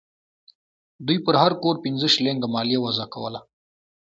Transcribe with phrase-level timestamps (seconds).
[1.05, 3.39] دوی پر هر کور پنځه شلینګه مالیه وضع کوله.